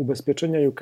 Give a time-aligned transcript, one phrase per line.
[0.00, 0.80] Ubezpieczenia UK.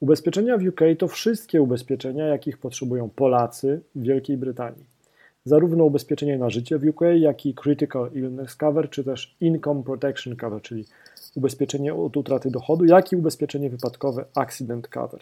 [0.00, 4.84] Ubezpieczenia w UK to wszystkie ubezpieczenia, jakich potrzebują Polacy w Wielkiej Brytanii.
[5.44, 10.36] Zarówno ubezpieczenie na życie w UK, jak i Critical Illness Cover, czy też Income Protection
[10.36, 10.84] Cover, czyli
[11.34, 15.20] ubezpieczenie od utraty dochodu, jak i ubezpieczenie wypadkowe Accident Cover.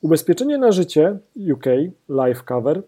[0.00, 1.18] Ubezpieczenie na życie
[1.52, 1.66] UK,
[2.08, 2.82] Life Cover,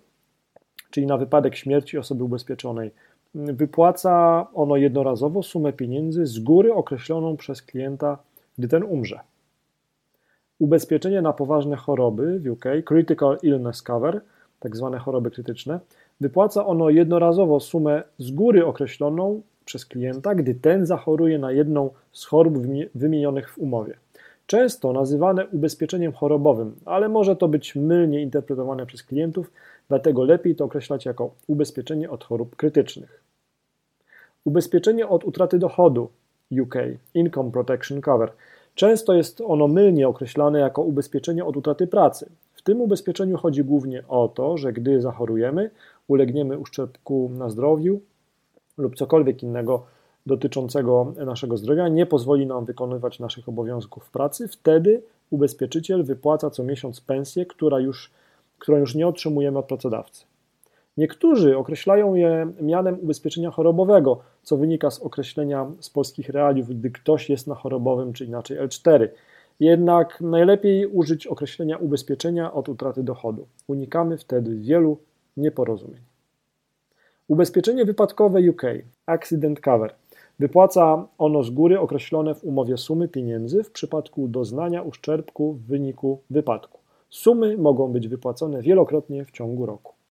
[0.91, 2.91] czyli na wypadek śmierci osoby ubezpieczonej,
[3.34, 8.18] wypłaca ono jednorazowo sumę pieniędzy z góry określoną przez klienta,
[8.59, 9.21] gdy ten umrze.
[10.59, 14.21] Ubezpieczenie na poważne choroby w UK, Critical Illness Cover,
[14.61, 15.81] tak zwane choroby krytyczne,
[16.21, 22.25] wypłaca ono jednorazowo sumę z góry określoną przez klienta, gdy ten zachoruje na jedną z
[22.25, 22.59] chorób
[22.95, 23.96] wymienionych w umowie.
[24.46, 29.50] Często nazywane ubezpieczeniem chorobowym, ale może to być mylnie interpretowane przez klientów,
[29.89, 33.23] dlatego lepiej to określać jako ubezpieczenie od chorób krytycznych.
[34.45, 36.09] Ubezpieczenie od utraty dochodu
[36.53, 36.75] UK
[37.14, 38.33] Income Protection Cover
[38.75, 42.30] Często jest ono mylnie określane jako ubezpieczenie od utraty pracy.
[42.55, 45.70] W tym ubezpieczeniu chodzi głównie o to, że gdy zachorujemy,
[46.09, 48.00] ulegniemy uszczerbku na zdrowiu
[48.78, 49.87] lub cokolwiek innego
[50.27, 57.00] dotyczącego naszego zdrowia nie pozwoli nam wykonywać naszych obowiązków pracy, wtedy ubezpieczyciel wypłaca co miesiąc
[57.00, 58.11] pensję, która już,
[58.59, 60.25] którą już nie otrzymujemy od pracodawcy.
[60.97, 67.31] Niektórzy określają je mianem ubezpieczenia chorobowego, co wynika z określenia z polskich realiów, gdy ktoś
[67.31, 69.09] jest na chorobowym, czy inaczej L4.
[69.61, 73.47] Jednak najlepiej użyć określenia ubezpieczenia od utraty dochodu.
[73.67, 74.98] Unikamy wtedy wielu
[75.37, 76.00] nieporozumień.
[77.28, 78.62] Ubezpieczenie wypadkowe UK
[79.06, 79.95] Accident Cover
[80.39, 86.20] wypłaca ono z góry określone w umowie sumy pieniędzy w przypadku doznania uszczerbku w wyniku
[86.31, 86.78] wypadku.
[87.11, 89.94] Sumy mogą być wypłacone wielokrotnie w ciągu roku.